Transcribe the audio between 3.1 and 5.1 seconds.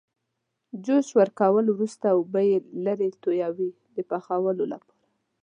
تویوي د پخولو لپاره.